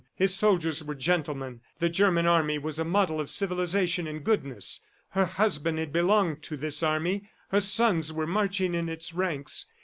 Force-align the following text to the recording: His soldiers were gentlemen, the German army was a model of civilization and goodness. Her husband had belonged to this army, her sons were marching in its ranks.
His 0.15 0.33
soldiers 0.33 0.83
were 0.83 0.95
gentlemen, 0.95 1.61
the 1.77 1.87
German 1.87 2.25
army 2.25 2.57
was 2.57 2.79
a 2.79 2.83
model 2.83 3.19
of 3.19 3.29
civilization 3.29 4.07
and 4.07 4.23
goodness. 4.23 4.79
Her 5.09 5.25
husband 5.27 5.77
had 5.77 5.93
belonged 5.93 6.41
to 6.41 6.57
this 6.57 6.81
army, 6.81 7.29
her 7.49 7.59
sons 7.59 8.11
were 8.11 8.25
marching 8.25 8.73
in 8.73 8.89
its 8.89 9.13
ranks. 9.13 9.67